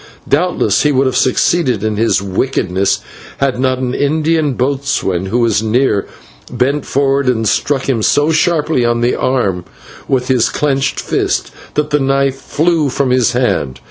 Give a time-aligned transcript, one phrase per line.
[0.27, 3.01] Doubtless he would have succeeded in his wickedness
[3.37, 6.07] had not an Indian boatswain, who was near,
[6.51, 9.63] bent forward and struck him so sharply on the arm
[10.07, 13.79] with his clenched fist that the knife flew from his hand.